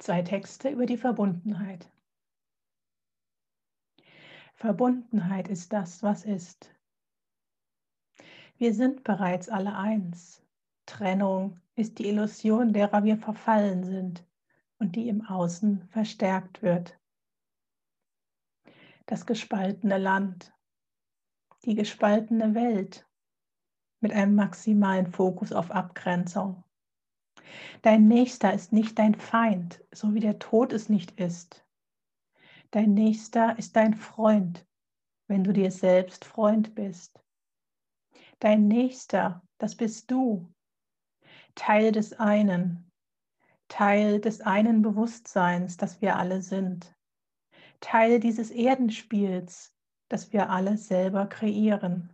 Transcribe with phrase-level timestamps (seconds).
[0.00, 1.92] Zwei Texte über die Verbundenheit.
[4.54, 6.74] Verbundenheit ist das, was ist.
[8.56, 10.42] Wir sind bereits alle eins.
[10.86, 14.26] Trennung ist die Illusion, derer wir verfallen sind
[14.78, 16.98] und die im Außen verstärkt wird.
[19.04, 20.50] Das gespaltene Land,
[21.66, 23.06] die gespaltene Welt
[24.00, 26.64] mit einem maximalen Fokus auf Abgrenzung.
[27.82, 31.64] Dein Nächster ist nicht dein Feind, so wie der Tod es nicht ist.
[32.70, 34.66] Dein Nächster ist dein Freund,
[35.28, 37.20] wenn du dir selbst Freund bist.
[38.38, 40.48] Dein Nächster, das bist du,
[41.54, 42.90] Teil des einen,
[43.68, 46.94] Teil des einen Bewusstseins, das wir alle sind,
[47.80, 49.74] Teil dieses Erdenspiels,
[50.08, 52.10] das wir alle selber kreieren.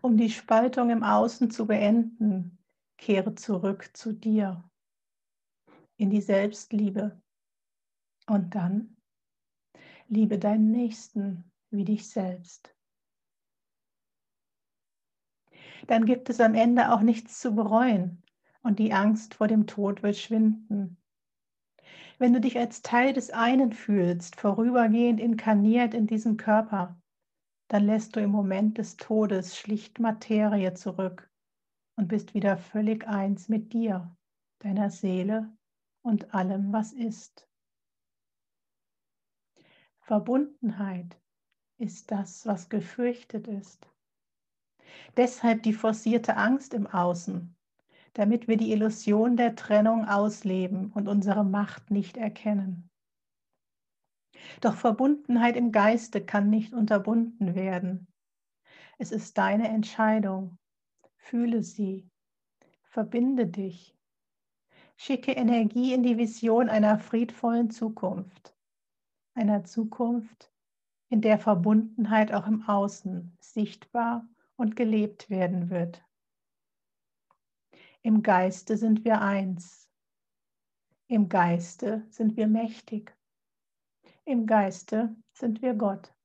[0.00, 2.55] Um die Spaltung im Außen zu beenden,
[2.96, 4.68] kehre zurück zu dir,
[5.96, 7.20] in die Selbstliebe.
[8.26, 8.96] Und dann
[10.08, 12.74] liebe deinen Nächsten wie dich selbst.
[15.86, 18.22] Dann gibt es am Ende auch nichts zu bereuen
[18.62, 20.96] und die Angst vor dem Tod wird schwinden.
[22.18, 27.00] Wenn du dich als Teil des einen fühlst, vorübergehend inkarniert in diesem Körper,
[27.68, 31.25] dann lässt du im Moment des Todes schlicht Materie zurück
[31.96, 34.14] und bist wieder völlig eins mit dir,
[34.60, 35.50] deiner Seele
[36.02, 37.48] und allem, was ist.
[40.00, 41.20] Verbundenheit
[41.78, 43.90] ist das, was gefürchtet ist.
[45.16, 47.56] Deshalb die forcierte Angst im Außen,
[48.12, 52.88] damit wir die Illusion der Trennung ausleben und unsere Macht nicht erkennen.
[54.60, 58.06] Doch Verbundenheit im Geiste kann nicht unterbunden werden.
[58.98, 60.58] Es ist deine Entscheidung,
[61.28, 62.08] Fühle sie.
[62.84, 63.98] Verbinde dich.
[64.96, 68.56] Schicke Energie in die Vision einer friedvollen Zukunft.
[69.34, 70.52] Einer Zukunft,
[71.08, 76.00] in der Verbundenheit auch im Außen sichtbar und gelebt werden wird.
[78.02, 79.90] Im Geiste sind wir eins.
[81.08, 83.18] Im Geiste sind wir mächtig.
[84.24, 86.15] Im Geiste sind wir Gott.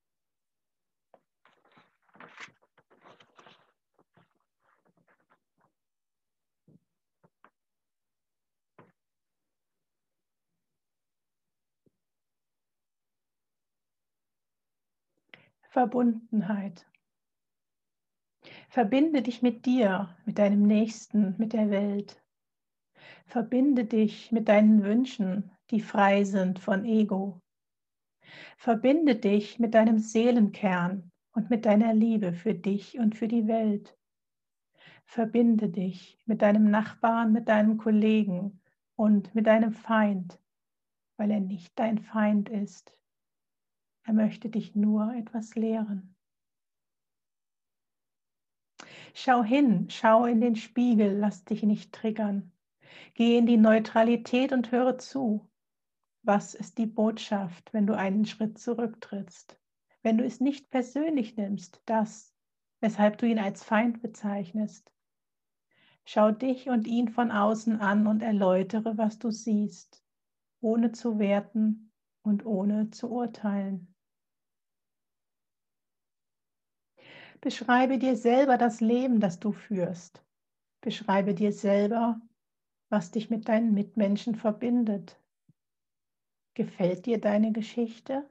[15.71, 16.85] Verbundenheit.
[18.67, 22.21] Verbinde dich mit dir, mit deinem Nächsten, mit der Welt.
[23.25, 27.39] Verbinde dich mit deinen Wünschen, die frei sind von Ego.
[28.57, 33.97] Verbinde dich mit deinem Seelenkern und mit deiner Liebe für dich und für die Welt.
[35.05, 38.59] Verbinde dich mit deinem Nachbarn, mit deinem Kollegen
[38.97, 40.37] und mit deinem Feind,
[41.15, 42.93] weil er nicht dein Feind ist.
[44.03, 46.15] Er möchte dich nur etwas lehren.
[49.13, 52.51] Schau hin, schau in den Spiegel, lass dich nicht triggern.
[53.13, 55.49] Geh in die Neutralität und höre zu.
[56.23, 59.59] Was ist die Botschaft, wenn du einen Schritt zurücktrittst?
[60.01, 62.33] Wenn du es nicht persönlich nimmst, das,
[62.79, 64.91] weshalb du ihn als Feind bezeichnest.
[66.05, 70.03] Schau dich und ihn von außen an und erläutere, was du siehst,
[70.59, 71.91] ohne zu werten
[72.23, 73.90] und ohne zu urteilen.
[77.41, 80.23] Beschreibe dir selber das Leben, das du führst.
[80.79, 82.21] Beschreibe dir selber,
[82.89, 85.19] was dich mit deinen Mitmenschen verbindet.
[86.53, 88.29] Gefällt dir deine Geschichte?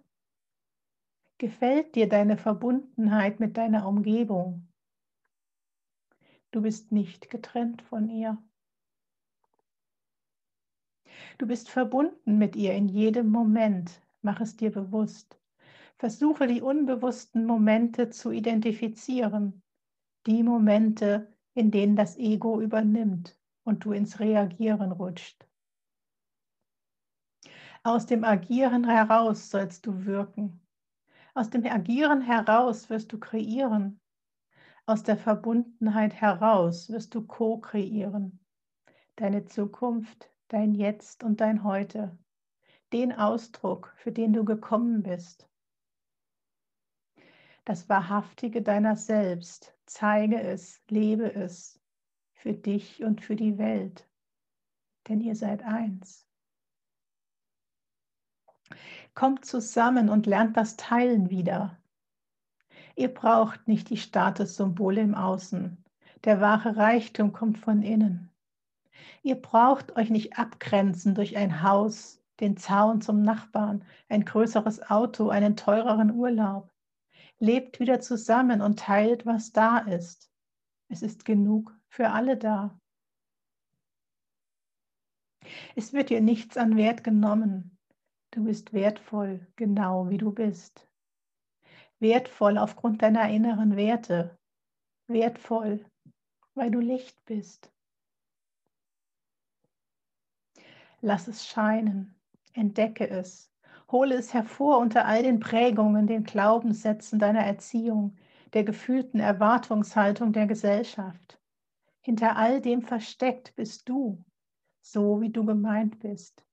[1.39, 4.69] Gefällt dir deine Verbundenheit mit deiner Umgebung?
[6.53, 8.39] Du bist nicht getrennt von ihr.
[11.39, 14.03] Du bist verbunden mit ihr in jedem Moment.
[14.23, 15.40] Mach es dir bewusst.
[16.01, 19.63] Versuche die unbewussten Momente zu identifizieren,
[20.27, 25.47] die Momente, in denen das Ego übernimmt und du ins Reagieren rutscht.
[27.83, 30.67] Aus dem Agieren heraus sollst du wirken.
[31.35, 34.01] Aus dem Agieren heraus wirst du kreieren.
[34.87, 38.41] Aus der Verbundenheit heraus wirst du co-kreieren.
[39.17, 42.17] Deine Zukunft, dein Jetzt und dein Heute.
[42.91, 45.50] Den Ausdruck, für den du gekommen bist
[47.65, 49.75] das Wahrhaftige deiner selbst.
[49.87, 51.81] Zeige es, lebe es
[52.33, 54.09] für dich und für die Welt,
[55.09, 56.27] denn ihr seid eins.
[59.15, 61.79] Kommt zusammen und lernt das Teilen wieder.
[62.95, 65.85] Ihr braucht nicht die Statussymbole im Außen.
[66.25, 68.31] Der wahre Reichtum kommt von innen.
[69.23, 75.29] Ihr braucht euch nicht abgrenzen durch ein Haus, den Zaun zum Nachbarn, ein größeres Auto,
[75.29, 76.71] einen teureren Urlaub.
[77.41, 80.31] Lebt wieder zusammen und teilt, was da ist.
[80.89, 82.79] Es ist genug für alle da.
[85.75, 87.79] Es wird dir nichts an Wert genommen.
[88.31, 90.87] Du bist wertvoll, genau wie du bist.
[91.99, 94.39] Wertvoll aufgrund deiner inneren Werte.
[95.07, 95.85] Wertvoll,
[96.55, 97.73] weil du Licht bist.
[101.01, 102.15] Lass es scheinen,
[102.53, 103.50] entdecke es,
[103.91, 108.17] hole es hervor unter all den Prägungen, den Glaubenssätzen deiner Erziehung,
[108.53, 111.41] der gefühlten Erwartungshaltung der Gesellschaft.
[112.01, 114.25] Hinter all dem versteckt bist du,
[114.81, 116.45] so wie du gemeint bist,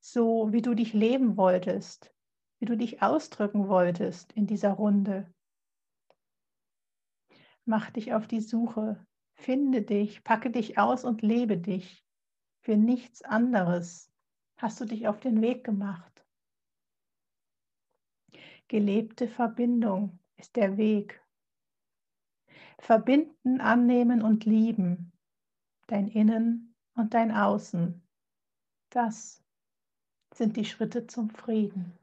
[0.00, 2.12] so wie du dich leben wolltest,
[2.58, 5.32] wie du dich ausdrücken wolltest in dieser Runde.
[7.64, 12.04] Mach dich auf die Suche, finde dich, packe dich aus und lebe dich.
[12.60, 14.10] Für nichts anderes
[14.56, 16.27] hast du dich auf den Weg gemacht.
[18.68, 21.22] Gelebte Verbindung ist der Weg.
[22.78, 25.10] Verbinden, annehmen und lieben,
[25.86, 28.02] dein Innen und dein Außen.
[28.90, 29.42] Das
[30.34, 31.98] sind die Schritte zum Frieden.